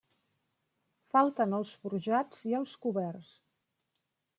[1.11, 3.33] Falten els forjats i els coberts.